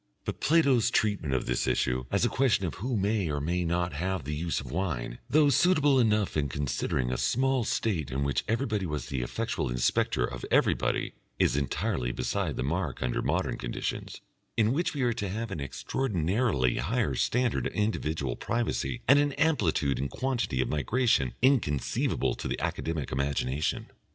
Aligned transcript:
But 0.25 0.39
Plato's 0.39 0.89
treatment 0.89 1.35
of 1.35 1.45
this 1.45 1.67
issue 1.67 2.05
as 2.09 2.25
a 2.25 2.27
question 2.27 2.65
of 2.65 2.73
who 2.81 2.97
may 2.97 3.29
or 3.29 3.39
may 3.39 3.63
not 3.63 3.93
have 3.93 4.23
the 4.23 4.33
use 4.33 4.59
of 4.59 4.71
wine, 4.71 5.19
though 5.29 5.49
suitable 5.49 5.99
enough 5.99 6.35
in 6.35 6.49
considering 6.49 7.11
a 7.11 7.17
small 7.19 7.63
State 7.65 8.09
in 8.09 8.23
which 8.23 8.43
everybody 8.47 8.87
was 8.87 9.09
the 9.09 9.21
effectual 9.21 9.69
inspector 9.69 10.25
of 10.25 10.43
everybody, 10.49 11.13
is 11.37 11.55
entirely 11.55 12.11
beside 12.11 12.55
the 12.55 12.63
mark 12.63 13.03
under 13.03 13.21
modern 13.21 13.59
conditions, 13.59 14.21
in 14.57 14.73
which 14.73 14.95
we 14.95 15.03
are 15.03 15.13
to 15.13 15.29
have 15.29 15.51
an 15.51 15.59
extraordinarily 15.61 16.77
higher 16.77 17.13
standard 17.13 17.67
of 17.67 17.73
individual 17.73 18.35
privacy 18.35 19.03
and 19.07 19.19
an 19.19 19.33
amplitude 19.33 19.99
and 19.99 20.09
quantity 20.09 20.61
of 20.61 20.67
migration 20.67 21.35
inconceivable 21.43 22.33
to 22.33 22.47
the 22.47 22.59
Academic 22.59 23.11
imagination. 23.11 23.85